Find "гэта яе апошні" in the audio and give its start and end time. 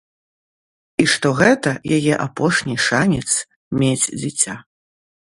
1.41-2.75